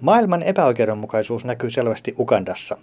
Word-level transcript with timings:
Maailman 0.00 0.42
epäoikeudenmukaisuus 0.42 1.44
näkyy 1.44 1.70
selvästi 1.70 2.14
Ukandassa. 2.18 2.76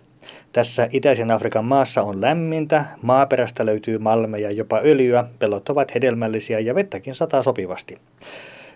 Tässä 0.53 0.87
itäisen 0.91 1.31
Afrikan 1.31 1.65
maassa 1.65 2.01
on 2.01 2.21
lämmintä, 2.21 2.85
maaperästä 3.01 3.65
löytyy 3.65 3.97
malmeja, 3.97 4.51
jopa 4.51 4.79
öljyä, 4.83 5.25
pellot 5.39 5.69
ovat 5.69 5.95
hedelmällisiä 5.95 6.59
ja 6.59 6.75
vettäkin 6.75 7.15
sataa 7.15 7.43
sopivasti. 7.43 7.97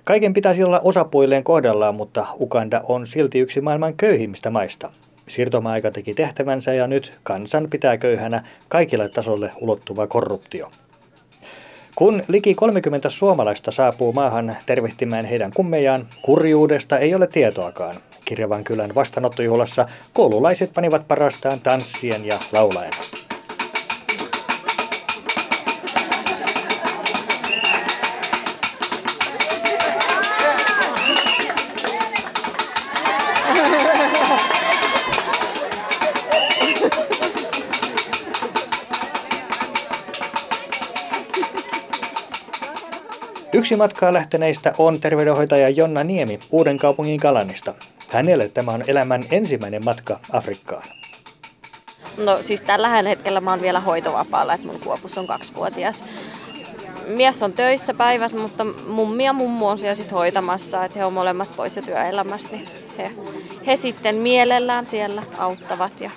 Kaiken 0.03 0.33
pitäisi 0.33 0.63
olla 0.63 0.79
osapuilleen 0.79 1.43
kohdallaan, 1.43 1.95
mutta 1.95 2.25
Ukanda 2.39 2.81
on 2.83 3.07
silti 3.07 3.39
yksi 3.39 3.61
maailman 3.61 3.93
köyhimmistä 3.93 4.49
maista. 4.49 4.91
Siirtomaa-aika 5.27 5.91
teki 5.91 6.13
tehtävänsä 6.13 6.73
ja 6.73 6.87
nyt 6.87 7.13
kansan 7.23 7.67
pitää 7.69 7.97
köyhänä 7.97 8.43
kaikille 8.67 9.09
tasolle 9.09 9.51
ulottuva 9.61 10.07
korruptio. 10.07 10.71
Kun 11.95 12.23
liki 12.27 12.55
30 12.55 13.09
suomalaista 13.09 13.71
saapuu 13.71 14.13
maahan 14.13 14.55
tervehtimään 14.65 15.25
heidän 15.25 15.51
kummejaan, 15.53 16.07
kurjuudesta 16.21 16.97
ei 16.97 17.15
ole 17.15 17.27
tietoakaan. 17.27 17.95
Kirjavan 18.29 18.63
kylän 18.63 18.95
vastaanottojuhlassa 18.95 19.85
koululaiset 20.13 20.73
panivat 20.73 21.07
parastaan 21.07 21.59
tanssien 21.59 22.25
ja 22.25 22.39
laulaen. 22.51 22.91
Yksi 43.53 43.75
matkaa 43.75 44.13
lähteneistä 44.13 44.73
on 44.77 44.99
terveydenhoitaja 44.99 45.69
Jonna 45.69 46.03
Niemi 46.03 46.39
Uuden 46.51 46.77
kaupungin 46.77 47.19
Kalanista. 47.19 47.73
Hänelle 48.11 48.49
tämä 48.49 48.71
on 48.71 48.83
elämän 48.87 49.23
ensimmäinen 49.31 49.85
matka 49.85 50.19
Afrikkaan. 50.31 50.83
No 52.17 52.37
siis 52.41 52.61
tällä 52.61 52.89
hetkellä 52.89 53.41
mä 53.41 53.49
oon 53.49 53.61
vielä 53.61 53.79
hoitovapaalla, 53.79 54.53
että 54.53 54.67
mun 54.67 54.79
kuopus 54.79 55.17
on 55.17 55.27
kaksivuotias. 55.27 56.03
Mies 57.07 57.43
on 57.43 57.53
töissä 57.53 57.93
päivät, 57.93 58.31
mutta 58.31 58.65
mummi 58.87 59.25
ja 59.25 59.33
mummu 59.33 59.67
on 59.67 59.79
siellä 59.79 59.95
sit 59.95 60.11
hoitamassa, 60.11 60.85
että 60.85 60.99
he 60.99 61.05
on 61.05 61.13
molemmat 61.13 61.55
pois 61.55 61.75
jo 61.75 61.81
työelämästä. 61.81 62.51
Niin 62.51 62.67
he, 62.97 63.11
he 63.67 63.75
sitten 63.75 64.15
mielellään 64.15 64.87
siellä 64.87 65.23
auttavat 65.37 66.01
ja 66.01 66.11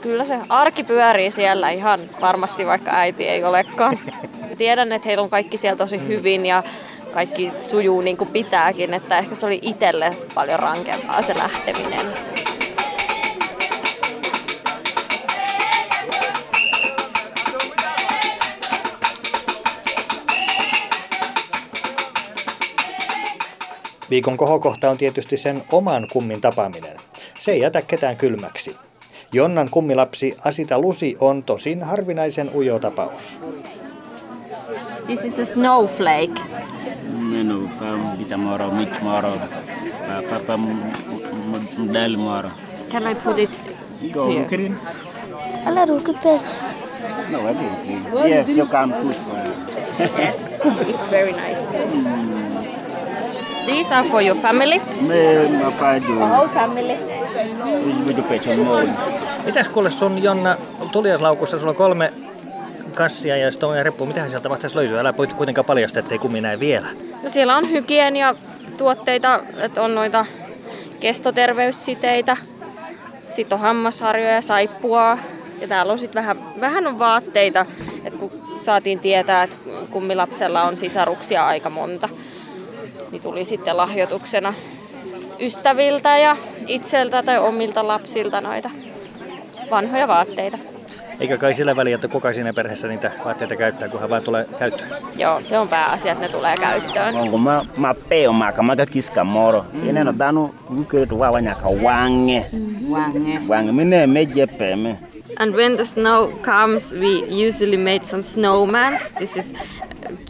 kyllä 0.00 0.24
se 0.24 0.38
arki 0.48 0.84
pyörii 0.84 1.30
siellä 1.30 1.70
ihan 1.70 2.00
varmasti, 2.20 2.66
vaikka 2.66 2.90
äiti 2.90 3.28
ei 3.28 3.44
olekaan. 3.44 3.98
Tiedän, 4.58 4.92
että 4.92 5.08
heillä 5.08 5.22
on 5.22 5.30
kaikki 5.30 5.56
siellä 5.56 5.76
tosi 5.76 6.08
hyvin 6.08 6.46
ja 6.46 6.62
kaikki 7.12 7.52
sujuu 7.58 8.00
niin 8.00 8.16
kuin 8.16 8.30
pitääkin, 8.30 8.94
että 8.94 9.18
ehkä 9.18 9.34
se 9.34 9.46
oli 9.46 9.58
itselle 9.62 10.16
paljon 10.34 10.60
rankempaa 10.60 11.22
se 11.22 11.38
lähteminen. 11.38 12.06
Viikon 24.10 24.36
kohokohta 24.36 24.90
on 24.90 24.98
tietysti 24.98 25.36
sen 25.36 25.62
oman 25.72 26.08
kummin 26.12 26.40
tapaaminen. 26.40 26.96
Se 27.38 27.52
ei 27.52 27.60
jätä 27.60 27.82
ketään 27.82 28.16
kylmäksi. 28.16 28.76
Jonnan 29.32 29.70
kummilapsi 29.70 30.36
Asita 30.44 30.78
Lusi 30.78 31.16
on 31.20 31.42
tosin 31.42 31.82
harvinaisen 31.82 32.50
ujo 32.54 32.78
tapaus. 32.78 33.38
This 35.06 35.24
is 35.24 35.38
a 35.38 35.44
snowflake. 35.44 36.36
Meno 37.08 37.68
pam 37.78 38.12
kita 38.18 38.36
moro 38.36 38.70
mit 38.70 39.02
moro 39.02 39.32
papa 40.30 40.56
model 40.56 42.16
moro. 42.16 42.50
Can 42.90 43.06
I 43.06 43.14
put 43.14 43.38
it 43.38 43.76
Go 44.12 44.26
to 44.26 44.32
you? 44.32 44.44
green. 44.44 44.76
Alla 45.66 45.84
ruuki 45.84 46.12
pesa. 46.22 46.56
No, 47.30 47.48
I 47.48 47.54
think. 47.54 48.28
Yes, 48.28 48.56
you 48.56 48.66
can 48.66 48.92
put 48.92 49.14
for 49.14 49.36
Yes, 50.18 50.36
it's 50.88 51.06
very 51.10 51.32
nice. 51.32 51.60
These 53.66 53.92
are 53.92 54.04
for 54.04 54.22
your 54.22 54.36
family. 54.36 54.80
Me 55.00 55.48
mapa 55.62 56.00
do. 56.00 56.18
Whole 56.18 56.48
family. 56.48 56.96
Mitäs 59.44 59.68
kuule 59.68 59.90
sun 59.90 60.22
Jonna 60.22 60.56
tuliaslaukussa, 60.92 61.58
sulla 61.58 61.70
on 61.70 61.76
kolme 61.76 62.12
kassia 62.94 63.36
ja 63.36 63.50
sitten 63.50 63.68
on 63.68 63.84
reppu. 63.84 64.06
Mitähän 64.06 64.30
sieltä 64.30 64.48
mahtaisi 64.48 64.76
löytyä? 64.76 65.00
Älä 65.00 65.16
voit 65.16 65.32
kuitenkaan 65.32 65.64
paljasta, 65.64 65.98
ettei 65.98 66.18
kummi 66.18 66.40
näe 66.40 66.60
vielä. 66.60 66.88
No 67.22 67.28
siellä 67.28 67.56
on 67.56 67.70
hygieniatuotteita, 67.70 69.40
että 69.56 69.82
on 69.82 69.94
noita 69.94 70.26
kestoterveyssiteitä, 71.00 72.36
sitten 73.28 73.56
on 73.56 73.62
hammasharjoja, 73.62 74.42
saippua 74.42 75.18
ja 75.60 75.68
täällä 75.68 75.92
on 75.92 75.98
sitten 75.98 76.22
vähän, 76.22 76.60
vähän 76.60 76.86
on 76.86 76.98
vaatteita, 76.98 77.66
että 78.04 78.18
kun 78.18 78.32
saatiin 78.60 79.00
tietää, 79.00 79.42
että 79.42 79.56
kummilapsella 79.90 80.62
on 80.62 80.76
sisaruksia 80.76 81.46
aika 81.46 81.70
monta, 81.70 82.08
niin 83.10 83.22
tuli 83.22 83.44
sitten 83.44 83.76
lahjoituksena 83.76 84.54
ystäviltä 85.40 86.18
ja 86.18 86.36
itseltä 86.66 87.22
tai 87.22 87.38
omilta 87.38 87.86
lapsilta 87.86 88.40
noita 88.40 88.70
vanhoja 89.70 90.08
vaatteita. 90.08 90.58
Eikä 91.20 91.38
kai 91.38 91.54
sillä 91.54 91.76
väliä, 91.76 91.94
että 91.94 92.08
kuka 92.08 92.32
siinä 92.32 92.52
perheessä 92.52 92.88
niitä 92.88 93.10
vaatteita 93.24 93.56
käyttää, 93.56 93.88
kunhan 93.88 94.10
vaan 94.10 94.22
tulee 94.22 94.46
käyttöön. 94.58 94.90
Joo, 95.16 95.40
se 95.42 95.58
on 95.58 95.68
pääasia, 95.68 96.12
että 96.12 96.26
ne 96.26 96.32
tulee 96.32 96.56
käyttöön. 96.56 97.14
Onko 97.14 97.38
ma 97.38 97.64
ma 97.76 97.94
peo 98.08 98.32
ma 98.32 98.52
kama 98.52 98.76
ka 98.76 98.86
kiska 98.86 99.24
moro. 99.24 99.64
Ene 99.88 100.04
no 100.04 100.14
danu 100.18 100.54
ukere 100.78 101.06
to 101.06 101.18
wa 101.18 101.30
wanya 101.30 101.54
ka 101.54 101.68
wange. 101.68 102.46
Wange. 102.90 103.40
Wange 103.48 103.72
mine 103.72 104.06
meje 104.06 104.46
peme. 104.46 104.98
And 105.38 105.54
when 105.54 105.76
the 105.76 105.84
snow 105.84 106.32
comes, 106.42 106.92
we 106.92 107.46
usually 107.46 107.76
made 107.76 108.06
some 108.06 108.22
snowmans. 108.22 109.08
This 109.18 109.36
is 109.36 109.52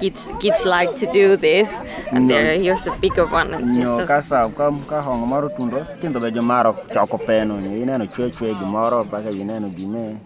kids 0.01 0.29
kids 0.41 0.65
like 0.65 0.93
to 1.01 1.07
do 1.13 1.37
this, 1.37 1.69
and 2.13 2.23
No. 2.29 2.35
there 2.35 2.59
here's 2.59 2.87
a 2.87 2.97
bigger 3.01 3.27
one. 3.35 3.51
No 3.85 4.07
kasa 4.07 4.51
ka 4.57 4.73
ka 4.87 5.03
hongo 5.03 5.27
maro 5.27 5.49
tundo. 5.49 5.85
Tindo 6.01 6.21
be 6.21 6.29
jo 6.29 6.43
maro 6.43 6.75
choko 6.95 7.19
peno 7.19 7.57
ni 7.57 7.83
ine 7.83 7.99
no 7.99 8.05
chwe 8.07 8.31
chwe 8.31 8.55
gi 8.59 8.65
moro 8.65 9.05
baka 9.05 9.31
ine 9.31 9.61
no 9.61 9.69
gime. 9.69 10.17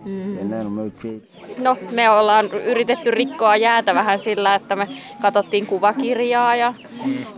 Ine 0.43 0.65
no 0.65 0.71
me 0.71 0.91
chwe. 1.01 1.21
No, 1.59 1.77
me 1.91 2.11
ollaan 2.11 2.47
yritetty 2.47 3.11
rikkoa 3.11 3.57
jäätä 3.57 3.95
vähän 3.95 4.19
sillä, 4.19 4.55
että 4.55 4.77
me 4.77 4.89
katsottiin 5.23 5.67
kuvakirjaa 5.67 6.57
ja 6.57 6.75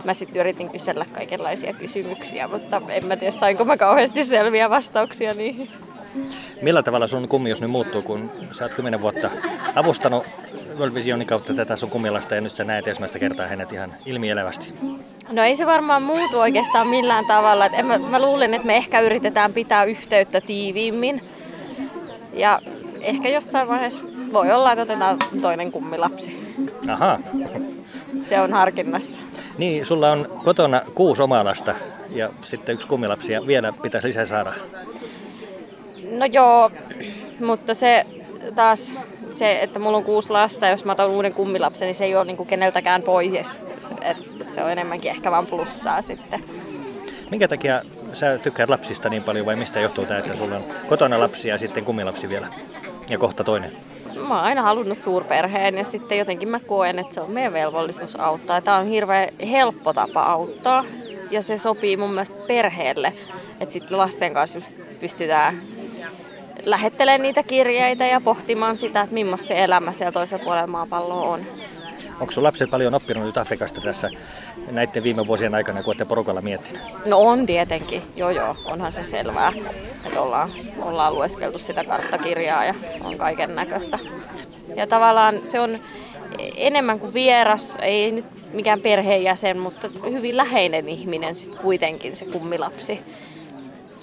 mä 0.03 0.13
sitten 0.13 0.39
yritin 0.39 0.69
kysellä 0.69 1.05
kaikenlaisia 1.13 1.73
kysymyksiä, 1.73 2.47
mutta 2.47 2.81
en 2.89 3.05
mä 3.05 3.15
tiedä 3.15 3.31
sainko 3.31 3.65
mä 3.65 3.77
kauheasti 3.77 4.23
selviä 4.25 4.69
vastauksia 4.69 5.33
niihin. 5.33 5.69
Millä 6.61 6.83
tavalla 6.83 7.07
sun 7.07 7.27
kummius 7.27 7.61
nyt 7.61 7.71
muuttuu, 7.71 8.01
kun 8.01 8.31
sä 8.51 8.65
oot 8.65 8.73
kymmenen 8.73 9.01
vuotta 9.01 9.29
avustanut 9.75 10.23
World 10.79 10.95
Visionin 10.95 11.27
kautta 11.27 11.53
tätä 11.53 11.75
sun 11.75 11.89
kummilasta 11.89 12.35
ja 12.35 12.41
nyt 12.41 12.55
sä 12.55 12.63
näet 12.63 12.87
ensimmäistä 12.87 13.19
kertaa 13.19 13.47
hänet 13.47 13.73
ihan 13.73 13.93
ilmielävästi? 14.05 14.73
No 15.29 15.43
ei 15.43 15.55
se 15.55 15.65
varmaan 15.65 16.03
muutu 16.03 16.39
oikeastaan 16.39 16.87
millään 16.87 17.25
tavalla. 17.25 17.65
Et 17.65 17.73
en 17.73 17.85
mä, 17.85 17.97
mä 17.97 18.21
luulen, 18.21 18.53
että 18.53 18.67
me 18.67 18.77
ehkä 18.77 19.01
yritetään 19.01 19.53
pitää 19.53 19.83
yhteyttä 19.83 20.41
tiiviimmin. 20.41 21.21
Ja 22.33 22.61
ehkä 23.01 23.29
jossain 23.29 23.67
vaiheessa 23.67 24.01
voi 24.33 24.51
olla, 24.51 24.71
että 24.71 24.81
otetaan 24.81 25.17
toinen 25.41 25.71
kummilapsi. 25.71 26.55
Aha. 26.89 27.19
Se 28.25 28.41
on 28.41 28.53
harkinnassa. 28.53 29.19
Niin, 29.57 29.85
sulla 29.85 30.11
on 30.11 30.41
kotona 30.43 30.81
kuusi 30.95 31.21
omaa 31.21 31.45
lasta 31.45 31.75
ja 32.09 32.29
sitten 32.41 32.73
yksi 32.73 32.87
kummilapsi 32.87 33.33
ja 33.33 33.47
vielä 33.47 33.73
pitäisi 33.81 34.07
lisää 34.07 34.25
saada. 34.25 34.53
No 36.11 36.25
joo, 36.33 36.71
mutta 37.45 37.73
se 37.73 38.05
taas 38.55 38.93
se, 39.35 39.59
että 39.61 39.79
mulla 39.79 39.97
on 39.97 40.03
kuusi 40.03 40.29
lasta, 40.29 40.67
jos 40.67 40.85
mä 40.85 40.91
otan 40.91 41.09
uuden 41.09 41.33
kummilapsen, 41.33 41.85
niin 41.85 41.95
se 41.95 42.05
ei 42.05 42.15
ole 42.15 42.25
niinku 42.25 42.45
keneltäkään 42.45 43.01
pois. 43.01 43.59
Et 44.01 44.17
se 44.47 44.63
on 44.63 44.71
enemmänkin 44.71 45.11
ehkä 45.11 45.31
vaan 45.31 45.45
plussaa 45.45 46.01
sitten. 46.01 46.39
Minkä 47.31 47.47
takia 47.47 47.81
sä 48.13 48.37
tykkäät 48.37 48.69
lapsista 48.69 49.09
niin 49.09 49.23
paljon 49.23 49.45
vai 49.45 49.55
mistä 49.55 49.79
johtuu 49.79 50.05
tämä, 50.05 50.19
että 50.19 50.35
sulla 50.35 50.55
on 50.55 50.63
kotona 50.89 51.19
lapsia 51.19 51.53
ja 51.53 51.59
sitten 51.59 51.85
kummilapsi 51.85 52.29
vielä 52.29 52.47
ja 53.09 53.17
kohta 53.17 53.43
toinen? 53.43 53.71
Mä 54.27 54.35
oon 54.35 54.43
aina 54.43 54.61
halunnut 54.61 54.97
suurperheen 54.97 55.77
ja 55.77 55.83
sitten 55.83 56.17
jotenkin 56.17 56.49
mä 56.49 56.59
koen, 56.59 56.99
että 56.99 57.13
se 57.13 57.21
on 57.21 57.31
meidän 57.31 57.53
velvollisuus 57.53 58.19
auttaa. 58.19 58.61
Tämä 58.61 58.77
on 58.77 58.87
hirveän 58.87 59.29
helppo 59.51 59.93
tapa 59.93 60.23
auttaa 60.23 60.85
ja 61.31 61.43
se 61.43 61.57
sopii 61.57 61.97
mun 61.97 62.09
mielestä 62.09 62.37
perheelle, 62.47 63.13
että 63.59 63.73
sitten 63.73 63.97
lasten 63.97 64.33
kanssa 64.33 64.57
just 64.57 64.73
pystytään 64.99 65.61
lähettelemään 66.65 67.21
niitä 67.21 67.43
kirjeitä 67.43 68.05
ja 68.05 68.21
pohtimaan 68.21 68.77
sitä, 68.77 69.01
että 69.01 69.13
millaista 69.13 69.47
se 69.47 69.63
elämä 69.63 69.91
siellä 69.91 70.11
toisella 70.11 70.43
puolella 70.43 70.67
maapalloa 70.67 71.29
on. 71.29 71.41
Onko 72.19 72.31
sun 72.31 72.43
lapset 72.43 72.69
paljon 72.69 72.93
oppinut 72.93 73.25
nyt 73.25 73.37
Afrikasta 73.37 73.81
tässä 73.81 74.09
näiden 74.71 75.03
viime 75.03 75.27
vuosien 75.27 75.55
aikana, 75.55 75.83
kun 75.83 75.89
olette 75.89 76.05
porukalla 76.05 76.41
miettinyt? 76.41 76.81
No 77.05 77.17
on 77.17 77.45
tietenkin, 77.45 78.01
joo 78.15 78.29
joo, 78.29 78.55
onhan 78.65 78.91
se 78.91 79.03
selvää, 79.03 79.53
että 80.05 80.21
ollaan, 80.21 80.49
ollaan 80.81 81.15
lueskeltu 81.15 81.59
sitä 81.59 81.83
karttakirjaa 81.83 82.65
ja 82.65 82.73
on 83.03 83.17
kaiken 83.17 83.55
näköistä. 83.55 83.99
Ja 84.75 84.87
tavallaan 84.87 85.39
se 85.43 85.59
on 85.59 85.79
enemmän 86.57 86.99
kuin 86.99 87.13
vieras, 87.13 87.73
ei 87.81 88.11
nyt 88.11 88.25
mikään 88.53 88.81
perheenjäsen, 88.81 89.59
mutta 89.59 89.89
hyvin 90.11 90.37
läheinen 90.37 90.89
ihminen 90.89 91.35
sitten 91.35 91.61
kuitenkin 91.61 92.15
se 92.15 92.25
kummilapsi. 92.25 92.99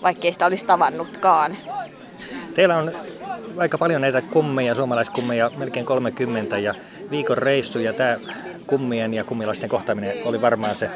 vaikkei 0.03 0.33
sitä 0.33 0.47
olisi 0.47 0.67
tavannutkaan. 0.67 1.57
Teillä 2.55 2.77
on 2.77 2.93
aika 3.59 3.79
paljon 3.79 4.01
näitä 4.01 4.23
kummeja, 4.23 4.75
suomalaiskummeja, 4.75 5.51
melkein 5.57 5.87
30 5.87 6.59
ja 6.59 6.75
viikon 7.11 7.39
reissu 7.39 7.79
ja 7.79 7.93
tämä 7.93 8.19
kummien 8.67 9.15
ja 9.15 9.25
kummilaisten 9.25 9.69
kohtaaminen 9.69 10.17
oli 10.25 10.41
varmaan 10.41 10.77
se 10.77 10.91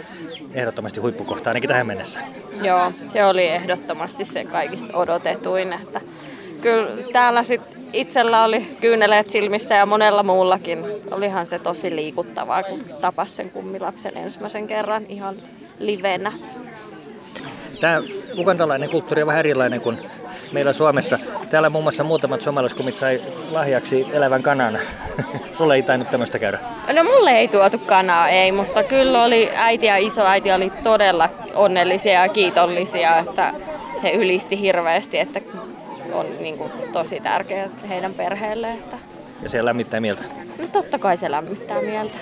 ehdottomasti 0.55 1.00
huippukohta 1.00 1.50
ainakin 1.50 1.69
tähän 1.69 1.87
mennessä. 1.87 2.20
Joo, 2.62 2.93
se 3.08 3.25
oli 3.25 3.47
ehdottomasti 3.49 4.25
se 4.25 4.44
kaikista 4.44 4.97
odotetuin, 4.97 5.73
että 5.73 6.00
kyllä 6.62 6.88
täällä 7.12 7.43
sit 7.43 7.61
itsellä 7.93 8.44
oli 8.44 8.76
kyyneleet 8.81 9.31
silmissä 9.31 9.75
ja 9.75 9.87
monella 9.87 10.23
muullakin. 10.23 10.85
Olihan 11.11 11.47
se 11.47 11.59
tosi 11.59 11.97
liikuttavaa, 11.97 12.62
kun 12.62 12.85
tapasi 13.00 13.35
sen 13.35 13.50
kummilapsen 13.50 14.17
ensimmäisen 14.17 14.67
kerran 14.67 15.06
ihan 15.09 15.37
livenä. 15.79 16.32
Tämä 17.81 18.02
ugandalainen 18.38 18.91
kulttuuri 18.91 19.23
on 19.23 19.26
vähän 19.26 19.41
erilainen 19.41 19.81
kuin 19.81 19.99
meillä 20.53 20.73
Suomessa. 20.73 21.19
Täällä 21.51 21.71
muun 21.71 21.85
muassa 21.85 22.05
muutamat 22.05 22.41
suomalaiskumit 22.41 22.95
sai 22.97 23.21
lahjaksi 23.51 24.07
elävän 24.13 24.43
kanan. 24.43 24.79
Sulle 25.59 25.75
ei 25.75 25.83
tainnut 25.83 26.11
tämmöistä 26.11 26.39
käydä. 26.39 26.59
No 26.93 27.05
mulle 27.05 27.31
ei 27.31 27.49
tuotu 27.49 27.79
kanaa, 27.79 28.29
ei, 28.29 28.53
mutta 28.53 28.83
kyllä 28.83 29.25
oli 29.25 29.51
äiti 29.55 29.87
ja 29.87 29.97
isoäiti 29.97 30.53
oli 30.53 30.73
todella 30.83 31.29
onnellisia 31.55 32.13
ja 32.13 32.29
kiitollisia, 32.29 33.19
että 33.19 33.55
he 34.03 34.13
ylisti 34.13 34.61
hirveästi, 34.61 35.19
että 35.19 35.41
on 36.13 36.27
niin 36.41 36.59
kuin, 36.59 36.73
tosi 36.93 37.21
tärkeää 37.21 37.69
heidän 37.89 38.15
perheelle. 38.15 38.73
Että... 38.73 38.97
Ja 39.43 39.49
se 39.49 39.65
lämmittää 39.65 40.01
mieltä. 40.01 40.23
No 40.59 40.67
totta 40.73 40.99
kai 40.99 41.17
se 41.17 41.31
lämmittää 41.31 41.83
mieltä. 41.83 42.19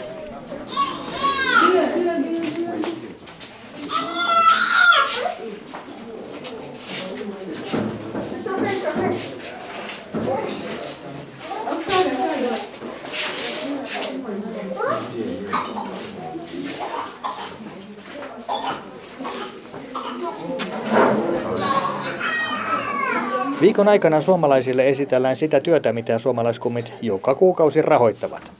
Viikon 23.64 23.88
aikana 23.88 24.20
suomalaisille 24.20 24.88
esitellään 24.88 25.36
sitä 25.36 25.60
työtä, 25.60 25.92
mitä 25.92 26.18
suomalaiskummit 26.18 26.92
joka 27.02 27.34
kuukausi 27.34 27.82
rahoittavat. 27.82 28.52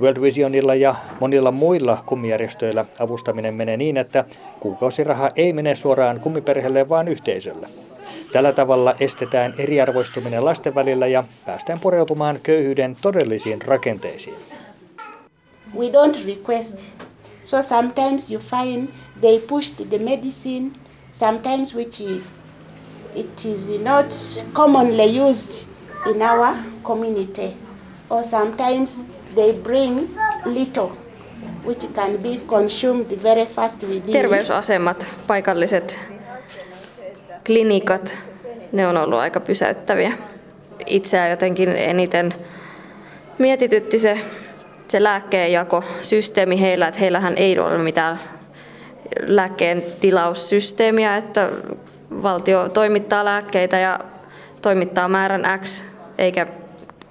World 0.00 0.20
Visionilla 0.20 0.74
ja 0.74 0.94
monilla 1.20 1.52
muilla 1.52 2.02
kummijärjestöillä 2.06 2.84
avustaminen 2.98 3.54
menee 3.54 3.76
niin, 3.76 3.96
että 3.96 4.24
kuukausiraha 4.60 5.30
ei 5.36 5.52
mene 5.52 5.74
suoraan 5.74 6.20
kummiperheelle, 6.20 6.88
vaan 6.88 7.08
yhteisölle. 7.08 7.68
Tällä 8.32 8.52
tavalla 8.52 8.94
estetään 9.00 9.54
eriarvoistuminen 9.58 10.44
lasten 10.44 10.74
välillä 10.74 11.06
ja 11.06 11.24
päästään 11.46 11.80
pureutumaan 11.80 12.40
köyhyyden 12.42 12.96
todellisiin 13.02 13.62
rakenteisiin. 13.62 14.36
We 15.78 15.86
don't 15.86 16.26
request. 16.26 16.78
So 17.44 17.62
sometimes 17.62 18.32
you 18.32 18.42
find 18.42 18.88
they 19.20 19.38
pushed 19.38 19.86
the 19.86 19.98
medicine, 19.98 20.70
sometimes 21.12 21.76
which 21.76 22.02
it 23.14 23.44
is 23.44 23.70
not 23.82 24.06
commonly 24.52 25.20
used 25.20 25.66
in 26.06 26.22
our 26.22 26.54
community. 26.82 27.56
Or 28.10 28.24
sometimes 28.24 29.02
they 29.34 29.52
bring 29.52 30.08
little 30.44 30.90
which 31.64 31.94
can 31.94 32.18
be 32.18 32.40
consumed 32.46 33.22
very 33.22 33.46
fast 33.46 33.82
within 33.82 34.12
Terveysasemat, 34.12 35.06
paikalliset 35.26 35.98
klinikat, 37.46 38.16
ne 38.72 38.86
on 38.86 38.96
ollut 38.96 39.18
aika 39.18 39.40
pysäyttäviä. 39.40 40.12
Itseä 40.86 41.28
jotenkin 41.28 41.68
eniten 41.68 42.34
mietitytti 43.38 43.98
se, 43.98 44.18
se 44.88 45.02
lääkkeenjakosysteemi 45.02 46.60
heillä, 46.60 46.88
että 46.88 47.00
heillähän 47.00 47.36
ei 47.36 47.58
ole 47.58 47.78
mitään 47.78 48.20
lääkkeen 49.20 49.82
tilaussysteemiä, 50.00 51.16
että 51.16 51.50
valtio 52.22 52.68
toimittaa 52.68 53.24
lääkkeitä 53.24 53.78
ja 53.78 54.00
toimittaa 54.62 55.08
määrän 55.08 55.60
X, 55.62 55.82
eikä 56.18 56.46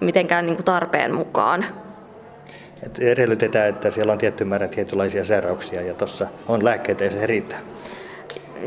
mitenkään 0.02 0.46
niin 0.46 0.56
kuin 0.56 0.66
tarpeen 0.66 1.16
mukaan. 1.16 1.66
Et 2.84 3.00
edellytetään, 3.00 3.70
että 3.70 3.92
siellä 3.92 4.14
on 4.14 4.18
tietty 4.18 4.46
määrä 4.46 4.68
tietynlaisia 4.68 5.26
sairauksia 5.26 5.82
ja 5.82 5.94
tuossa 5.94 6.28
on 6.48 6.66
lääkkeitä 6.66 7.04
ja 7.04 7.12
se 7.12 7.28
riittää. 7.28 7.60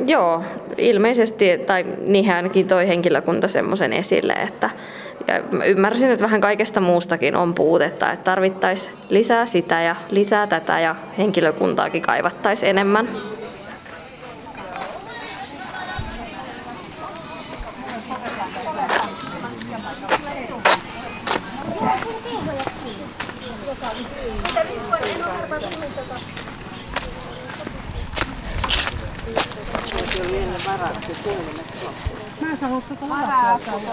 Joo, 0.06 0.42
ilmeisesti, 0.78 1.58
tai 1.58 1.84
niinhän 2.06 2.36
ainakin 2.36 2.68
toi 2.68 2.88
henkilökunta 2.88 3.48
semmoisen 3.48 3.92
esille, 3.92 4.32
että 4.32 4.70
ja 5.28 5.42
ymmärsin, 5.64 6.10
että 6.10 6.24
vähän 6.24 6.40
kaikesta 6.40 6.80
muustakin 6.80 7.36
on 7.36 7.54
puutetta, 7.54 8.12
että 8.12 8.24
tarvittaisiin 8.24 8.94
lisää 9.08 9.46
sitä 9.46 9.82
ja 9.82 9.96
lisää 10.10 10.46
tätä 10.46 10.80
ja 10.80 10.96
henkilökuntaakin 11.18 12.02
kaivattaisiin 12.02 12.70
enemmän. 12.70 13.08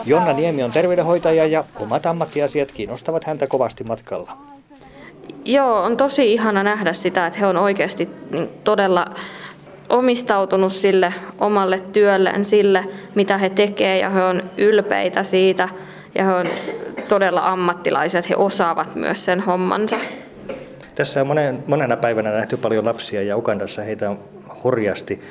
Jonna 0.06 0.34
Niemi 0.34 0.64
on 0.64 0.72
terveydenhoitaja 0.72 1.46
ja 1.46 1.64
omat 1.80 2.06
ammattiasiat 2.06 2.72
kiinnostavat 2.72 3.24
häntä 3.24 3.48
kovasti 3.48 3.84
matkalla. 3.84 4.38
Joo, 5.46 5.84
on 5.84 5.98
tosi 5.98 6.34
ihana 6.34 6.64
nähdä 6.64 6.94
sitä, 6.94 7.28
että 7.28 7.40
he 7.40 7.48
on 7.48 7.58
oikeasti 7.58 8.10
niin 8.32 8.50
todella 8.64 9.06
omistautunut 9.90 10.72
sille 10.72 11.14
omalle 11.40 11.80
työlleen, 11.80 12.46
sille 12.46 12.86
mitä 13.16 13.38
he 13.38 13.50
tekevät 13.50 14.02
ja 14.02 14.10
he 14.10 14.24
on 14.24 14.44
ylpeitä 14.58 15.24
siitä 15.24 15.70
ja 16.16 16.24
he 16.26 16.34
on 16.34 16.46
todella 17.08 17.52
ammattilaiset, 17.52 18.30
he 18.30 18.36
osaavat 18.36 18.96
myös 18.96 19.26
sen 19.26 19.40
hommansa. 19.40 19.96
Tässä 20.96 21.22
on 21.22 21.28
monen, 21.28 21.64
monena 21.68 21.98
päivänä 21.98 22.32
nähty 22.32 22.58
paljon 22.58 22.86
lapsia 22.86 23.22
ja 23.22 23.38
Ugandassa 23.38 23.82
heitä 23.82 24.10
on 24.10 24.20
hurjasti. 24.64 25.22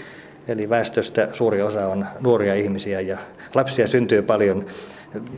Eli 0.48 0.70
väestöstä 0.70 1.28
suuri 1.32 1.62
osa 1.62 1.88
on 1.88 2.06
nuoria 2.20 2.54
ihmisiä 2.54 3.00
ja 3.00 3.18
lapsia 3.54 3.88
syntyy 3.88 4.22
paljon. 4.22 4.66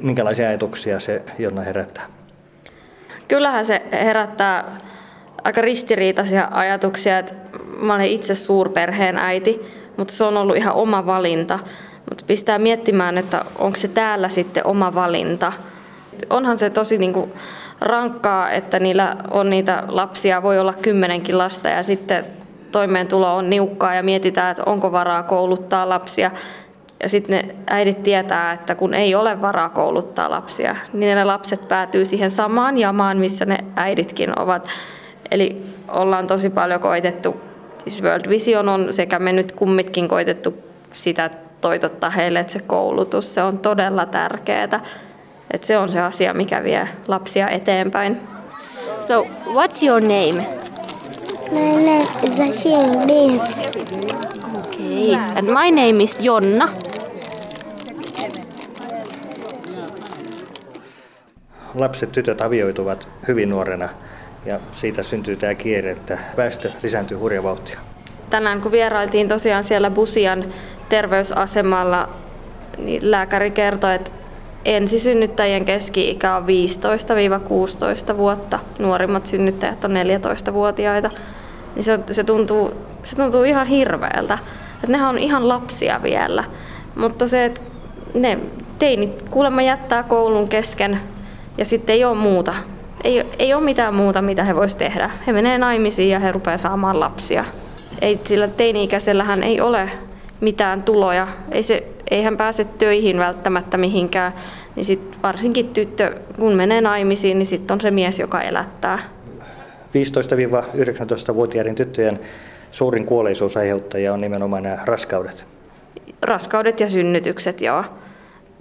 Minkälaisia 0.03 0.49
ajatuksia 0.49 1.01
se 1.01 1.23
Jonna 1.39 1.61
herättää? 1.61 2.07
Kyllähän 3.29 3.65
se 3.65 3.83
herättää 3.93 4.65
aika 5.45 5.61
ristiriitaisia 5.61 6.49
ajatuksia, 6.51 7.19
että 7.19 7.35
mä 7.77 7.95
olen 7.95 8.07
itse 8.07 8.35
suurperheen 8.35 9.19
äiti, 9.19 9.61
mutta 9.97 10.15
se 10.15 10.25
on 10.25 10.37
ollut 10.37 10.57
ihan 10.57 10.75
oma 10.75 11.07
valinta. 11.07 11.59
Mutta 12.09 12.25
pistää 12.27 12.59
miettimään, 12.59 13.19
että 13.19 13.45
onko 13.59 13.77
se 13.77 13.89
täällä 13.89 14.29
sitten 14.29 14.67
oma 14.67 14.95
valinta. 14.95 15.53
Onhan 16.31 16.59
se 16.59 16.71
tosi 16.71 16.99
niinku 16.99 17.33
rankkaa, 17.81 18.51
että 18.51 18.79
niillä 18.79 19.17
on 19.31 19.51
niitä 19.51 19.83
lapsia, 19.89 20.43
voi 20.43 20.59
olla 20.59 20.75
kymmenenkin 20.83 21.39
lasta 21.39 21.69
ja 21.69 21.83
sitten 21.83 22.25
toimeentulo 22.73 23.37
on 23.37 23.51
niukkaa 23.51 23.95
ja 23.95 24.03
mietitään, 24.03 24.51
että 24.51 24.63
onko 24.67 24.93
varaa 24.93 25.23
kouluttaa 25.23 25.89
lapsia. 25.89 26.31
Ja 27.03 27.09
sitten 27.09 27.37
ne 27.37 27.55
äidit 27.71 28.03
tietää, 28.03 28.53
että 28.53 28.75
kun 28.75 28.95
ei 28.95 29.15
ole 29.15 29.41
varaa 29.41 29.69
kouluttaa 29.69 30.31
lapsia, 30.31 30.77
niin 30.93 31.17
ne 31.17 31.25
lapset 31.25 31.69
päätyy 31.69 32.05
siihen 32.05 32.31
samaan 32.31 32.79
jamaan, 32.79 33.19
missä 33.19 33.45
ne 33.45 33.59
äiditkin 33.77 34.39
ovat. 34.39 34.69
Eli 35.31 35.63
ollaan 35.89 36.27
tosi 36.27 36.51
paljon 36.51 36.81
koitettu, 36.81 37.41
siis 37.85 38.03
World 38.03 38.29
Vision 38.29 38.69
on 38.69 38.93
sekä 38.93 39.19
me 39.19 39.33
nyt 39.33 39.53
kummitkin 39.53 40.09
koitettu 40.09 40.55
sitä 40.93 41.31
toitottaa 41.61 42.11
heille, 42.11 42.41
että 42.41 42.53
se 42.53 42.61
koulutus, 42.61 43.35
se 43.35 43.43
on 43.43 43.59
todella 43.59 44.07
tärkeää. 44.07 44.81
Että 45.51 45.67
se 45.67 45.79
on 45.79 45.89
se 45.89 46.01
asia, 46.01 46.35
mikä 46.35 46.65
vie 46.65 46.89
lapsia 47.09 47.49
eteenpäin. 47.49 48.21
So, 49.09 49.27
what's 49.47 49.87
your 49.87 50.01
name? 50.01 50.47
My 51.51 51.83
name 51.87 52.05
is 52.23 52.41
Ashim 52.41 53.07
Beans. 53.07 53.71
Okay. 54.59 55.15
And 55.37 55.47
my 55.51 55.71
name 55.71 56.03
is 56.03 56.21
Jonna. 56.21 56.69
Lapset, 61.75 62.13
tytöt 62.13 62.41
avioituvat 62.41 63.09
hyvin 63.29 63.51
nuorena 63.51 63.89
ja 64.47 64.61
siitä 64.73 65.03
syntyy 65.03 65.37
tämä 65.37 65.55
kierre, 65.55 65.91
että 65.91 66.19
väestö 66.37 66.71
lisääntyy 66.83 67.17
hurja 67.17 67.43
vauhtia. 67.43 67.81
Tänään 68.31 68.61
kun 68.61 68.73
vierailtiin 68.73 69.29
tosiaan 69.29 69.65
siellä 69.65 69.91
Busian 69.91 70.45
terveysasemalla, 70.89 72.09
niin 72.79 73.11
lääkäri 73.11 73.51
kertoi, 73.51 73.95
että 73.95 74.11
ensisynnyttäjien 74.65 75.65
keski-ikä 75.65 76.37
on 76.37 76.45
15-16 78.13 78.17
vuotta. 78.17 78.59
Nuorimmat 78.79 79.27
synnyttäjät 79.27 79.85
on 79.85 79.91
14-vuotiaita. 79.91 81.11
Niin 81.75 81.85
se, 81.85 81.99
se, 82.11 82.25
tuntuu, 82.25 82.75
se 83.03 83.17
tuntuu 83.17 83.43
ihan 83.43 83.67
hirveältä. 83.67 84.39
Että 84.75 84.93
nehän 84.93 85.09
on 85.09 85.19
ihan 85.19 85.49
lapsia 85.49 86.03
vielä. 86.03 86.45
Mutta 86.95 87.29
se, 87.29 87.45
että 87.45 87.61
ne 88.15 88.39
teinit 88.79 89.23
kuulemma 89.31 89.63
jättää 89.63 90.03
koulun 90.03 90.49
kesken 90.49 91.01
ja 91.59 91.65
sitten 91.65 91.95
ei 91.95 92.05
ole 92.05 92.17
muuta. 92.17 92.55
Ei, 93.05 93.27
ei 93.39 93.55
ole 93.55 93.65
mitään 93.65 93.95
muuta, 93.95 94.23
mitä 94.23 94.45
he 94.45 94.55
voisivat 94.55 94.79
tehdä. 94.79 95.11
He 95.27 95.33
menee 95.33 95.59
naimisiin 95.59 96.11
ja 96.11 96.19
he 96.19 96.33
rupeaa 96.33 96.59
saamaan 96.59 97.01
lapsia. 97.01 97.45
Ei, 98.01 98.21
sillä 98.25 98.49
teini-ikäisellähän 98.49 99.43
ei 99.43 99.61
ole 99.61 99.91
mitään 100.41 100.83
tuloja. 100.83 101.29
Ei, 101.51 101.63
se, 101.63 101.85
ei 102.11 102.23
hän 102.23 102.37
pääse 102.37 102.65
töihin 102.65 103.19
välttämättä 103.19 103.77
mihinkään. 103.77 104.33
Niin 104.77 104.85
sit 104.85 105.19
varsinkin 105.23 105.69
tyttö, 105.69 106.17
kun 106.39 106.53
menee 106.53 106.81
naimisiin, 106.81 107.39
niin 107.39 107.47
sitten 107.47 107.75
on 107.75 107.81
se 107.81 107.91
mies, 107.91 108.19
joka 108.19 108.41
elättää. 108.41 108.99
15-19-vuotiaiden 109.95 111.75
tyttöjen 111.75 112.21
suurin 112.71 113.07
kuolleisuusaiheuttaja 113.07 114.13
on 114.13 114.21
nimenomaan 114.21 114.63
nämä 114.63 114.79
raskaudet. 114.85 115.47
Raskaudet 116.23 116.81
ja 116.81 116.89
synnytykset, 116.89 117.61
joo. 117.61 117.85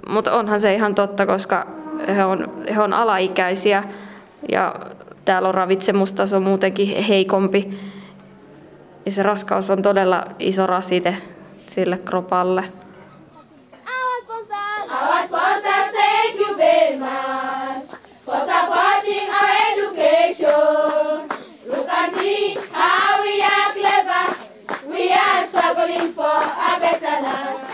Mutta 0.08 0.34
onhan 0.34 0.60
se 0.60 0.74
ihan 0.74 0.96
totta, 0.96 1.26
koska 1.26 1.68
he 2.08 2.26
on, 2.26 2.64
he 2.76 2.82
on 2.82 2.94
alaikäisiä 2.94 3.84
ja 4.52 4.76
täällä 5.26 5.50
on 5.50 5.56
ravitsemustaso 5.56 6.40
muutenkin 6.40 7.04
heikompi. 7.04 7.80
Ja 9.06 9.12
se 9.12 9.24
raskaus 9.24 9.70
on 9.70 9.82
todella 9.82 10.26
iso 10.40 10.68
rasite 10.68 11.18
sille 11.68 11.98
kropalle. 11.98 12.64
For 26.16 26.26
a 26.26 26.80
better 26.82 27.22
life. 27.22 27.69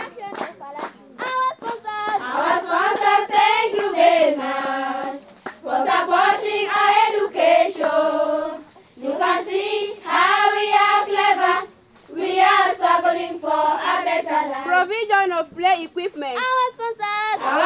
Thank 4.16 4.36
you 4.36 4.36
very 4.36 4.36
much 4.38 5.22
for 5.62 5.78
supporting 5.86 6.68
our 6.72 6.92
education. 7.10 8.64
You 8.98 9.12
can 9.18 9.46
see 9.46 9.94
how 10.04 10.52
we 10.56 10.66
are 10.74 11.06
clever. 11.06 11.68
We 12.16 12.40
are 12.40 12.76
struggling 12.76 13.40
for 13.40 13.50
a 13.52 13.96
better 14.06 14.42
life. 14.50 14.66
Provision 14.66 15.32
of 15.34 15.54
play 15.56 15.84
equipment. 15.84 16.38
Our 16.38 16.66
sponsors, 16.74 17.40
our 17.44 17.65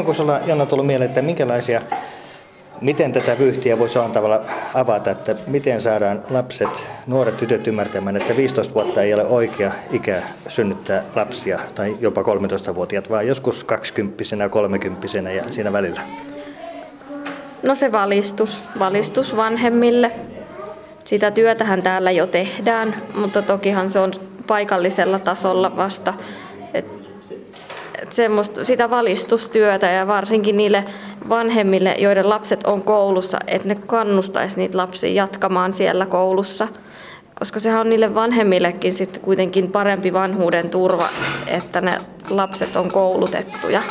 Onko 0.00 0.14
sinulla 0.14 0.40
Janna 0.46 0.66
tullut 0.66 0.86
mieleen, 0.86 1.08
että 1.08 1.22
minkälaisia, 1.22 1.80
miten 2.80 3.12
tätä 3.12 3.38
vyyhtiä 3.38 3.78
voisi 3.78 3.98
jollain 3.98 4.12
tavalla 4.12 4.40
avata, 4.74 5.10
että 5.10 5.36
miten 5.46 5.80
saadaan 5.80 6.22
lapset, 6.30 6.88
nuoret 7.06 7.36
tytöt 7.36 7.66
ymmärtämään, 7.66 8.16
että 8.16 8.36
15 8.36 8.74
vuotta 8.74 9.02
ei 9.02 9.14
ole 9.14 9.24
oikea 9.24 9.72
ikä 9.90 10.22
synnyttää 10.48 11.04
lapsia 11.16 11.58
tai 11.74 11.96
jopa 12.00 12.22
13-vuotiaat, 12.22 13.10
vaan 13.10 13.26
joskus 13.26 13.64
20 13.64 14.48
30 14.50 15.06
ja 15.34 15.44
siinä 15.50 15.72
välillä. 15.72 16.00
No 17.62 17.74
se 17.74 17.92
valistus, 17.92 18.60
valistus 18.78 19.36
vanhemmille. 19.36 20.10
Sitä 21.04 21.30
työtähän 21.30 21.82
täällä 21.82 22.10
jo 22.10 22.26
tehdään, 22.26 22.94
mutta 23.14 23.42
tokihan 23.42 23.90
se 23.90 23.98
on 23.98 24.12
paikallisella 24.46 25.18
tasolla 25.18 25.76
vasta. 25.76 26.14
Semmoista, 28.10 28.64
sitä 28.64 28.90
valistustyötä 28.90 29.90
ja 29.90 30.06
varsinkin 30.06 30.56
niille 30.56 30.84
vanhemmille, 31.28 31.94
joiden 31.98 32.28
lapset 32.28 32.66
on 32.66 32.82
koulussa, 32.82 33.38
että 33.46 33.68
ne 33.68 33.74
kannustaisi 33.74 34.56
niitä 34.56 34.78
lapsia 34.78 35.10
jatkamaan 35.10 35.72
siellä 35.72 36.06
koulussa. 36.06 36.68
Koska 37.38 37.60
sehän 37.60 37.80
on 37.80 37.90
niille 37.90 38.14
vanhemmillekin 38.14 38.94
sitten 38.94 39.22
kuitenkin 39.22 39.72
parempi 39.72 40.12
vanhuuden 40.12 40.70
turva, 40.70 41.08
että 41.46 41.80
ne 41.80 41.98
lapset 42.30 42.76
on 42.76 42.90
koulutettuja. 42.92 43.82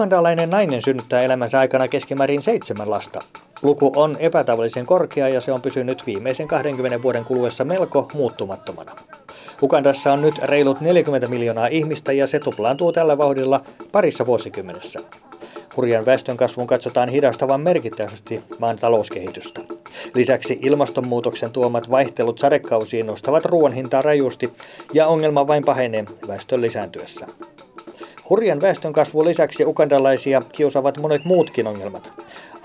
Ugandalainen 0.00 0.50
nainen 0.50 0.82
synnyttää 0.82 1.20
elämänsä 1.20 1.58
aikana 1.58 1.88
keskimäärin 1.88 2.42
seitsemän 2.42 2.90
lasta. 2.90 3.20
Luku 3.62 3.92
on 3.96 4.16
epätavallisen 4.20 4.86
korkea 4.86 5.28
ja 5.28 5.40
se 5.40 5.52
on 5.52 5.62
pysynyt 5.62 6.06
viimeisen 6.06 6.48
20 6.48 7.02
vuoden 7.02 7.24
kuluessa 7.24 7.64
melko 7.64 8.08
muuttumattomana. 8.14 8.92
Ugandassa 9.62 10.12
on 10.12 10.22
nyt 10.22 10.38
reilut 10.38 10.80
40 10.80 11.26
miljoonaa 11.26 11.66
ihmistä 11.66 12.12
ja 12.12 12.26
se 12.26 12.38
tuplaantuu 12.38 12.92
tällä 12.92 13.18
vauhdilla 13.18 13.60
parissa 13.92 14.26
vuosikymmenessä. 14.26 15.00
Hurjan 15.76 16.06
väestönkasvun 16.06 16.66
katsotaan 16.66 17.08
hidastavan 17.08 17.60
merkittävästi 17.60 18.42
maan 18.58 18.76
talouskehitystä. 18.76 19.60
Lisäksi 20.14 20.58
ilmastonmuutoksen 20.62 21.50
tuomat 21.50 21.90
vaihtelut 21.90 22.38
sadekausiin 22.38 23.06
nostavat 23.06 23.44
ruoan 23.44 23.72
hintaa 23.72 24.02
rajusti 24.02 24.52
ja 24.92 25.06
ongelma 25.06 25.46
vain 25.46 25.64
pahenee 25.64 26.04
väestön 26.28 26.60
lisääntyessä. 26.60 27.26
Hurjan 28.30 28.60
väestönkasvun 28.60 29.24
lisäksi 29.24 29.64
ukandalaisia 29.64 30.42
kiusaavat 30.52 30.98
monet 30.98 31.24
muutkin 31.24 31.66
ongelmat. 31.66 32.12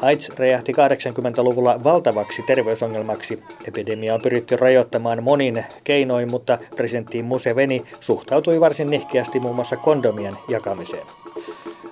AIDS 0.02 0.30
räjähti 0.30 0.72
80-luvulla 0.72 1.84
valtavaksi 1.84 2.42
terveysongelmaksi. 2.42 3.44
Epidemia 3.68 4.14
on 4.14 4.22
pyritty 4.22 4.56
rajoittamaan 4.56 5.24
monin 5.24 5.66
keinoin, 5.84 6.32
mutta 6.32 6.58
presidentti 6.76 7.24
Museveni 7.24 7.84
suhtautui 8.00 8.60
varsin 8.60 8.90
nihkeästi 8.90 9.40
muun 9.40 9.56
muassa 9.56 9.78
kondomien 9.78 10.34
jakamiseen. 10.48 11.08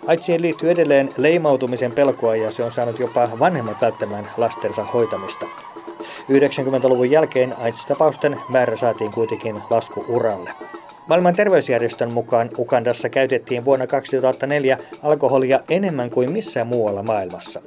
AIDSiin 0.07 0.41
liittyy 0.41 0.71
edelleen 0.71 1.09
leimautumisen 1.17 1.91
pelkoa 1.91 2.35
ja 2.35 2.51
se 2.51 2.63
on 2.63 2.71
saanut 2.71 2.99
jopa 2.99 3.29
vanhemmat 3.39 3.81
välttämään 3.81 4.29
lastensa 4.37 4.83
hoitamista. 4.83 5.45
90-luvun 6.29 7.11
jälkeen 7.11 7.53
AIDS-tapausten 7.57 8.37
määrä 8.49 8.77
saatiin 8.77 9.11
kuitenkin 9.11 9.55
laskuuralle. 9.69 10.49
Maailman 11.07 11.35
terveysjärjestön 11.35 12.11
mukaan 12.13 12.49
Ukandassa 12.57 13.09
käytettiin 13.09 13.65
vuonna 13.65 13.87
2004 13.87 14.77
alkoholia 15.03 15.59
enemmän 15.69 16.09
kuin 16.09 16.31
missään 16.31 16.67
muualla 16.67 17.03
maailmassa. 17.03 17.61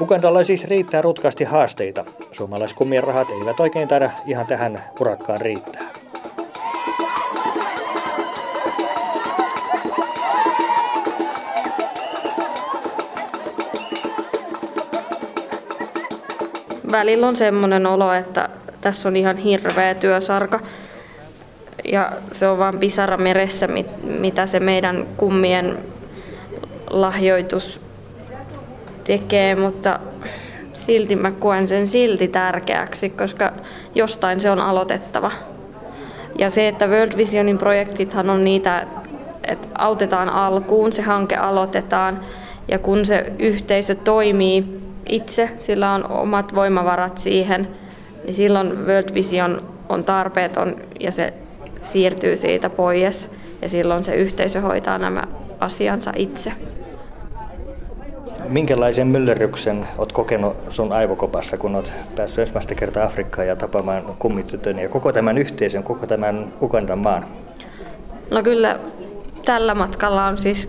Ukandalla 0.00 0.42
siis 0.44 0.64
riittää 0.64 1.02
rutkasti 1.02 1.44
haasteita. 1.44 2.04
Suomalaiskummien 2.32 3.04
rahat 3.04 3.28
eivät 3.30 3.60
oikein 3.60 3.88
taida 3.88 4.10
ihan 4.26 4.46
tähän 4.46 4.82
urakkaan 5.00 5.40
riittää. 5.40 5.82
Välillä 16.90 17.26
on 17.26 17.36
semmoinen 17.36 17.86
olo, 17.86 18.12
että 18.12 18.48
tässä 18.80 19.08
on 19.08 19.16
ihan 19.16 19.36
hirveä 19.36 19.94
työsarka. 19.94 20.60
Ja 21.92 22.12
se 22.32 22.48
on 22.48 22.58
vain 22.58 22.78
pisara 22.78 23.16
meressä, 23.16 23.68
mitä 24.02 24.46
se 24.46 24.60
meidän 24.60 25.06
kummien 25.16 25.78
lahjoitus 26.90 27.80
tekee, 29.04 29.54
mutta 29.54 30.00
silti 30.72 31.16
mä 31.16 31.30
koen 31.30 31.68
sen 31.68 31.86
silti 31.86 32.28
tärkeäksi, 32.28 33.10
koska 33.10 33.52
jostain 33.94 34.40
se 34.40 34.50
on 34.50 34.60
aloitettava. 34.60 35.30
Ja 36.38 36.50
se, 36.50 36.68
että 36.68 36.86
World 36.86 37.16
Visionin 37.16 37.58
projektithan 37.58 38.30
on 38.30 38.44
niitä, 38.44 38.86
että 39.48 39.68
autetaan 39.78 40.28
alkuun, 40.28 40.92
se 40.92 41.02
hanke 41.02 41.36
aloitetaan 41.36 42.20
ja 42.68 42.78
kun 42.78 43.04
se 43.04 43.32
yhteisö 43.38 43.94
toimii 43.94 44.80
itse, 45.08 45.50
sillä 45.56 45.92
on 45.92 46.10
omat 46.10 46.54
voimavarat 46.54 47.18
siihen, 47.18 47.68
niin 48.24 48.34
silloin 48.34 48.86
World 48.86 49.14
Vision 49.14 49.62
on 49.88 50.04
tarpeeton 50.04 50.76
ja 51.00 51.12
se 51.12 51.32
siirtyy 51.86 52.36
siitä 52.36 52.70
pois 52.70 53.30
ja 53.62 53.68
silloin 53.68 54.04
se 54.04 54.14
yhteisö 54.14 54.60
hoitaa 54.60 54.98
nämä 54.98 55.22
asiansa 55.60 56.12
itse. 56.16 56.52
Minkälaisen 58.48 59.06
myllerryksen 59.06 59.86
olet 59.98 60.12
kokenut 60.12 60.56
sun 60.70 60.92
aivokopassa, 60.92 61.58
kun 61.58 61.74
olet 61.74 61.92
päässyt 62.16 62.38
ensimmäistä 62.38 62.74
kertaa 62.74 63.04
Afrikkaan 63.04 63.48
ja 63.48 63.56
tapaamaan 63.56 64.02
kummitytön 64.18 64.78
ja 64.78 64.88
koko 64.88 65.12
tämän 65.12 65.38
yhteisön, 65.38 65.82
koko 65.82 66.06
tämän 66.06 66.52
Ugandan 66.62 66.98
maan? 66.98 67.24
No 68.30 68.42
kyllä 68.42 68.78
tällä 69.44 69.74
matkalla 69.74 70.26
on 70.26 70.38
siis 70.38 70.68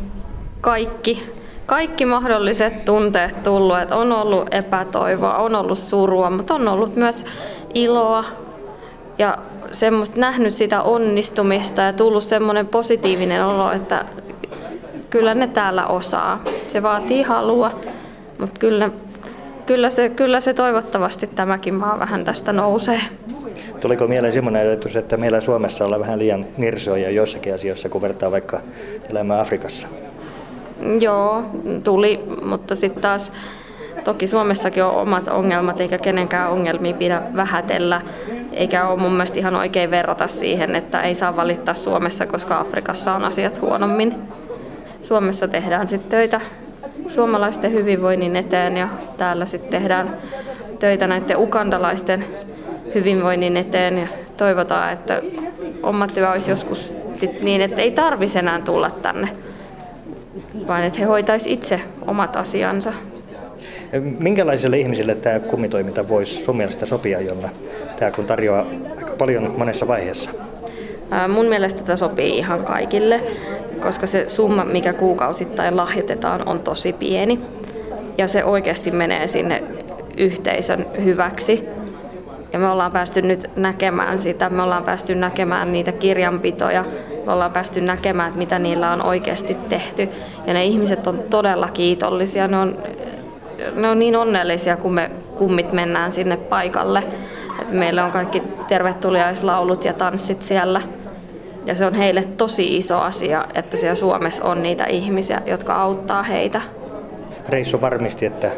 kaikki, 0.62 1.24
kaikki 1.66 2.06
mahdolliset 2.06 2.86
tunteet 2.86 3.44
tullut. 3.44 3.80
Että 3.80 3.96
on 3.96 4.12
ollut 4.12 4.54
epätoivoa, 4.54 5.38
on 5.38 5.56
ollut 5.56 5.78
surua, 5.78 6.30
mutta 6.30 6.56
on 6.56 6.68
ollut 6.68 6.96
myös 6.96 7.26
iloa 7.74 8.26
ja 9.18 9.38
semmoista 9.72 10.20
nähnyt 10.20 10.54
sitä 10.54 10.82
onnistumista 10.82 11.82
ja 11.82 11.94
tullut 11.94 12.24
semmoinen 12.24 12.68
positiivinen 12.68 13.46
olo, 13.46 13.72
että 13.72 14.06
kyllä 15.10 15.36
ne 15.36 15.48
täällä 15.48 15.86
osaa. 15.86 16.44
Se 16.68 16.84
vaatii 16.84 17.24
halua, 17.24 17.72
mutta 18.40 18.60
kyllä, 18.60 18.90
kyllä, 19.66 19.90
se, 19.90 20.10
kyllä 20.10 20.40
se 20.40 20.54
toivottavasti 20.54 21.28
tämäkin 21.28 21.74
maa 21.74 22.00
vähän 22.00 22.26
tästä 22.26 22.54
nousee. 22.54 23.02
Tuliko 23.80 24.08
mieleen 24.08 24.34
semmoinen 24.34 24.68
ajatus, 24.68 24.96
että 24.96 25.18
meillä 25.18 25.42
Suomessa 25.42 25.86
ollaan 25.86 26.02
vähän 26.02 26.20
liian 26.20 26.46
nirsoja 26.58 27.10
joissakin 27.10 27.54
asioissa, 27.54 27.90
kun 27.90 28.02
vertaa 28.02 28.32
vaikka 28.32 28.60
elämää 29.10 29.40
Afrikassa? 29.40 29.88
Joo, 31.00 31.44
tuli, 31.84 32.24
mutta 32.46 32.76
sitten 32.76 33.02
taas 33.02 33.32
toki 34.04 34.28
Suomessakin 34.28 34.84
on 34.84 34.96
omat 34.96 35.28
ongelmat, 35.28 35.82
eikä 35.82 35.98
kenenkään 35.98 36.52
ongelmia 36.52 36.94
pidä 36.94 37.22
vähätellä. 37.36 38.02
Eikä 38.58 38.88
ole 38.88 39.00
mun 39.00 39.12
mielestä 39.12 39.40
ihan 39.40 39.56
oikein 39.56 39.92
verrata 39.92 40.28
siihen, 40.28 40.76
että 40.76 41.02
ei 41.02 41.16
saa 41.16 41.36
valittaa 41.36 41.74
Suomessa, 41.74 42.26
koska 42.26 42.60
Afrikassa 42.60 43.14
on 43.16 43.24
asiat 43.24 43.62
huonommin. 43.62 44.16
Suomessa 45.02 45.48
tehdään 45.48 45.88
sitten 45.88 46.10
töitä 46.10 46.42
suomalaisten 47.08 47.72
hyvinvoinnin 47.72 48.36
eteen 48.36 48.78
ja 48.78 48.88
täällä 49.18 49.46
sitten 49.46 49.70
tehdään 49.72 50.18
töitä 50.80 51.08
näiden 51.08 51.38
ukandalaisten 51.38 52.26
hyvinvoinnin 52.96 53.58
eteen 53.58 53.98
ja 53.98 54.08
toivotaan, 54.38 54.94
että 54.94 55.22
oma 55.84 56.08
työ 56.08 56.32
olisi 56.32 56.52
joskus 56.52 56.96
sit 57.14 57.42
niin, 57.42 57.62
että 57.62 57.82
ei 57.82 57.92
tarvitsisi 57.92 58.40
enää 58.40 58.62
tulla 58.62 58.90
tänne, 58.90 59.30
vaan 60.68 60.84
että 60.84 61.00
he 61.00 61.06
hoitaisi 61.06 61.54
itse 61.54 61.82
omat 62.08 62.36
asiansa. 62.36 62.94
Minkälaisille 64.20 64.78
ihmisille 64.80 65.16
tämä 65.16 65.40
kummitoiminta 65.40 66.10
voisi 66.10 66.44
sun 66.44 66.58
mielestä 66.58 66.86
sopia, 66.86 67.22
Jonna? 67.22 67.50
Tämä 68.00 68.12
kun 68.12 68.26
tarjoaa 68.26 68.66
aika 68.98 69.16
paljon 69.18 69.54
monessa 69.58 69.88
vaiheessa. 69.88 70.30
Mun 71.28 71.46
mielestä 71.46 71.84
tämä 71.84 71.96
sopii 71.96 72.38
ihan 72.38 72.66
kaikille, 72.66 73.22
koska 73.80 74.08
se 74.08 74.30
summa, 74.30 74.66
mikä 74.66 74.94
kuukausittain 74.94 75.78
lahjoitetaan, 75.78 76.48
on 76.48 76.60
tosi 76.60 76.94
pieni. 76.94 77.40
Ja 78.18 78.28
se 78.28 78.44
oikeasti 78.44 78.92
menee 78.92 79.28
sinne 79.28 79.64
yhteisön 80.18 80.86
hyväksi. 81.04 81.68
Ja 82.54 82.60
me 82.60 82.70
ollaan 82.70 82.92
päästy 82.92 83.22
nyt 83.22 83.50
näkemään 83.56 84.20
sitä, 84.20 84.50
me 84.50 84.62
ollaan 84.62 84.84
päästy 84.84 85.16
näkemään 85.16 85.72
niitä 85.72 85.92
kirjanpitoja, 85.92 86.86
me 87.26 87.34
ollaan 87.34 87.52
päästy 87.52 87.82
näkemään, 87.82 88.28
että 88.28 88.38
mitä 88.38 88.60
niillä 88.60 88.92
on 88.92 89.02
oikeasti 89.06 89.58
tehty. 89.70 90.10
Ja 90.48 90.54
ne 90.54 90.66
ihmiset 90.66 91.08
on 91.08 91.24
todella 91.30 91.70
kiitollisia, 91.74 92.48
ne 92.48 92.58
on, 92.58 92.78
ne 93.76 93.90
on 93.90 94.00
niin 94.00 94.16
onnellisia, 94.16 94.78
kun 94.78 94.94
me 94.94 95.12
kummit 95.38 95.72
mennään 95.72 96.12
sinne 96.12 96.38
paikalle. 96.38 97.04
Et 97.62 97.72
meillä 97.72 98.06
on 98.06 98.12
kaikki 98.12 98.44
tervetuliaislaulut 98.68 99.86
ja 99.86 99.94
tanssit 99.94 100.42
siellä. 100.42 100.82
Ja 101.66 101.76
se 101.76 101.86
on 101.86 101.94
heille 101.94 102.24
tosi 102.38 102.78
iso 102.78 103.00
asia, 103.00 103.46
että 103.56 103.78
siellä 103.78 103.96
Suomessa 103.96 104.44
on 104.44 104.64
niitä 104.64 104.86
ihmisiä, 104.86 105.42
jotka 105.46 105.76
auttaa 105.76 106.24
heitä. 106.24 106.62
Reissu 107.50 107.82
varmisti, 107.82 108.26
että 108.26 108.52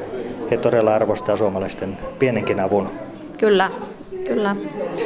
he 0.52 0.58
todella 0.58 0.96
arvostaa 0.96 1.38
suomalaisten 1.38 1.98
pienenkin 2.20 2.60
avun. 2.60 2.90
Kyllä, 3.38 3.72
kyllä. 4.28 4.56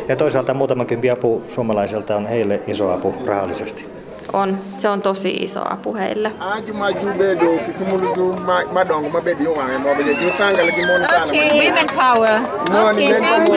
Ja 0.08 0.16
toisaalta 0.16 0.54
muutama 0.54 0.86
kympi 0.86 1.10
apu 1.10 1.42
suomalaiselta 1.50 2.16
on 2.16 2.28
heille 2.28 2.60
iso 2.68 2.92
apu 2.92 3.16
rahallisesti. 3.26 3.86
On, 4.34 4.58
se 4.78 4.88
on 4.90 5.02
tosi 5.02 5.30
iso 5.44 5.62
apu 5.72 5.94
heille. 5.94 6.32
Women 11.54 11.88
power. 11.88 12.42
Okay, 12.92 13.20
thank 13.20 13.50
you. 13.50 13.56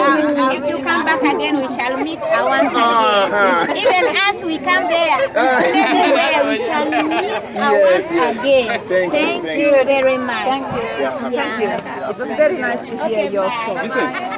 If 0.57 0.71
you 0.71 0.79
come 0.85 1.05
back 1.05 1.23
again, 1.23 1.57
we 1.61 1.69
shall 1.69 1.97
meet 1.97 2.21
once 2.21 2.71
again. 2.71 3.77
Even 3.77 4.17
as 4.29 4.45
we 4.45 4.59
come 4.59 4.89
there, 4.89 5.19
we 6.51 6.59
can 6.59 7.09
meet 7.09 7.33
once 7.55 8.11
again. 8.11 8.81
Thank, 9.11 9.45
you 9.59 9.71
very 9.85 10.19
much. 10.19 10.45
Thank 10.45 10.67
you. 10.75 10.83
Thank 11.31 11.63
you. 11.63 11.69
It 12.11 12.19
was 12.19 12.29
very 12.29 12.59
nice 12.59 12.85
to 12.87 13.09
hear 13.09 13.31
your 13.31 13.51
thoughts. 13.51 14.36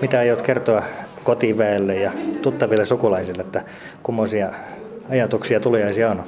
Mitä 0.00 0.18
aiot 0.18 0.42
kertoa 0.42 0.82
kotiväelle 1.24 1.94
ja 1.94 2.10
tuttaville 2.42 2.86
sukulaisille, 2.86 3.42
että 3.42 3.62
kummoisia 4.02 4.52
ajatuksia 5.10 5.60
tuliaisia 5.60 6.10
on? 6.10 6.24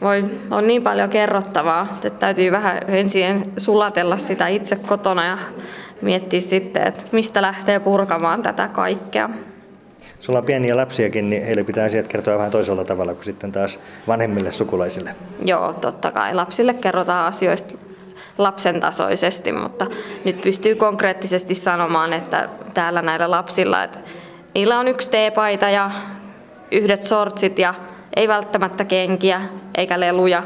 Voi, 0.00 0.24
on 0.50 0.66
niin 0.66 0.82
paljon 0.82 1.10
kerrottavaa, 1.10 1.98
että 2.04 2.18
täytyy 2.18 2.52
vähän 2.52 2.78
ensin 2.88 3.52
sulatella 3.56 4.16
sitä 4.16 4.48
itse 4.48 4.76
kotona 4.76 5.26
ja 5.26 5.38
miettiä 6.02 6.40
sitten, 6.40 6.86
että 6.86 7.02
mistä 7.12 7.42
lähtee 7.42 7.80
purkamaan 7.80 8.42
tätä 8.42 8.68
kaikkea. 8.68 9.30
Sulla 10.20 10.38
on 10.38 10.44
pieniä 10.44 10.76
lapsiakin, 10.76 11.30
niin 11.30 11.44
heille 11.44 11.64
pitää 11.64 11.84
asiat 11.84 12.08
kertoa 12.08 12.38
vähän 12.38 12.50
toisella 12.50 12.84
tavalla 12.84 13.14
kuin 13.14 13.24
sitten 13.24 13.52
taas 13.52 13.78
vanhemmille 14.08 14.52
sukulaisille. 14.52 15.10
Joo, 15.44 15.72
totta 15.72 16.10
kai. 16.10 16.34
Lapsille 16.34 16.74
kerrotaan 16.74 17.26
asioista 17.26 17.74
lapsen 18.38 18.80
tasoisesti, 18.80 19.52
mutta 19.52 19.86
nyt 20.24 20.40
pystyy 20.40 20.74
konkreettisesti 20.74 21.54
sanomaan, 21.54 22.12
että 22.12 22.48
täällä 22.74 23.02
näillä 23.02 23.30
lapsilla, 23.30 23.84
että 23.84 23.98
niillä 24.54 24.78
on 24.78 24.88
yksi 24.88 25.10
teepaita 25.10 25.70
ja 25.70 25.90
yhdet 26.70 27.02
sortsit 27.02 27.58
ja 27.58 27.74
ei 28.16 28.28
välttämättä 28.28 28.84
kenkiä 28.84 29.42
eikä 29.74 30.00
leluja. 30.00 30.42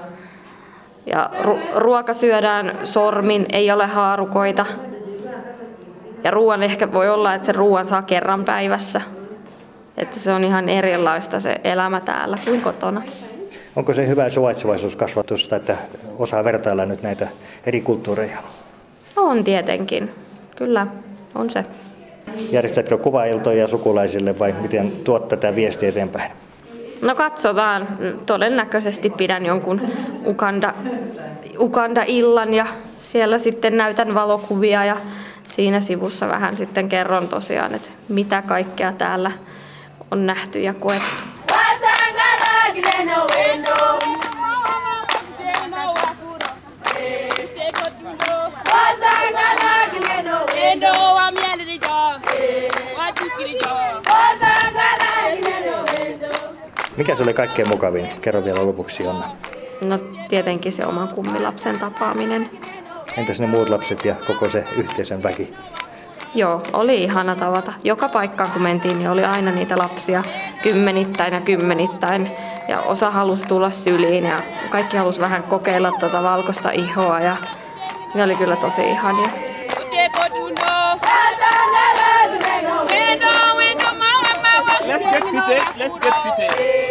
Ja 1.06 1.30
ru- 1.42 1.74
ruoka 1.74 2.12
syödään 2.12 2.78
sormin, 2.82 3.46
ei 3.52 3.70
ole 3.70 3.86
haarukoita. 3.86 4.66
Ja 6.24 6.30
ruoan 6.30 6.62
ehkä 6.62 6.92
voi 6.92 7.08
olla, 7.08 7.34
että 7.34 7.46
se 7.46 7.52
ruoan 7.52 7.88
saa 7.88 8.02
kerran 8.02 8.44
päivässä. 8.44 9.00
Että 9.96 10.18
se 10.18 10.32
on 10.32 10.44
ihan 10.44 10.68
erilaista 10.68 11.40
se 11.40 11.56
elämä 11.64 12.00
täällä 12.00 12.38
kuin 12.44 12.60
kotona. 12.60 13.02
Onko 13.76 13.94
se 13.94 14.08
hyvä 14.08 14.28
suvaitsevaisuuskasvatusta, 14.30 15.56
että 15.56 15.76
osaa 16.18 16.44
vertailla 16.44 16.86
nyt 16.86 17.02
näitä 17.02 17.28
eri 17.66 17.80
kulttuureja? 17.80 18.38
On 19.16 19.44
tietenkin, 19.44 20.10
kyllä, 20.56 20.86
on 21.34 21.50
se. 21.50 21.64
Järjestätkö 22.50 22.98
kuvailtoja 22.98 23.68
sukulaisille 23.68 24.38
vai 24.38 24.54
miten 24.62 24.92
tuot 24.92 25.28
tätä 25.28 25.54
viestiä 25.56 25.88
eteenpäin? 25.88 26.30
No 27.02 27.14
katsotaan. 27.14 27.88
Todennäköisesti 28.26 29.10
pidän 29.10 29.46
jonkun 29.46 29.80
Ukanda, 30.26 30.74
Ukanda-illan 31.58 32.54
ja 32.54 32.66
siellä 33.00 33.38
sitten 33.38 33.76
näytän 33.76 34.14
valokuvia 34.14 34.84
ja 34.84 34.96
siinä 35.46 35.80
sivussa 35.80 36.28
vähän 36.28 36.56
sitten 36.56 36.88
kerron 36.88 37.28
tosiaan, 37.28 37.74
että 37.74 37.88
mitä 38.08 38.42
kaikkea 38.42 38.92
täällä 38.92 39.32
on 40.10 40.26
nähty 40.26 40.60
ja 40.60 40.74
koettu. 40.74 41.24
Mikä 56.96 57.16
se 57.16 57.22
oli 57.22 57.34
kaikkein 57.34 57.68
mukavin? 57.68 58.08
Kerro 58.20 58.44
vielä 58.44 58.66
lopuksi, 58.66 59.02
Jonna. 59.02 59.36
No 59.80 59.98
tietenkin 60.28 60.72
se 60.72 60.86
oman 60.86 61.08
kummilapsen 61.08 61.78
tapaaminen. 61.78 62.50
Entäs 63.16 63.40
ne 63.40 63.46
muut 63.46 63.68
lapset 63.68 64.04
ja 64.04 64.14
koko 64.26 64.48
se 64.48 64.64
yhteisön 64.76 65.22
väki? 65.22 65.54
Joo, 66.34 66.62
oli 66.72 67.02
ihana 67.02 67.36
tavata. 67.36 67.72
Joka 67.84 68.08
paikkaan 68.08 68.50
kun 68.50 68.62
mentiin, 68.62 68.98
niin 68.98 69.10
oli 69.10 69.24
aina 69.24 69.50
niitä 69.50 69.78
lapsia 69.78 70.22
kymmenittäin 70.62 71.34
ja 71.34 71.40
kymmenittäin. 71.40 72.30
Ja 72.68 72.80
osa 72.80 73.10
halusi 73.10 73.46
tulla 73.48 73.70
syliin 73.70 74.24
ja 74.24 74.36
kaikki 74.70 74.96
halusi 74.96 75.20
vähän 75.20 75.42
kokeilla 75.42 75.92
tuota 76.00 76.22
valkoista 76.22 76.70
ihoa 76.70 77.20
ja 77.20 77.36
ne 78.14 78.22
oli 78.22 78.34
kyllä 78.34 78.56
tosi 78.56 78.82
ihania. 78.82 79.28
Let's 84.86 85.10
get 85.10 85.24
seated. 85.30 85.62
Let's 85.78 85.98
get 86.00 86.14
seated. 86.22 86.86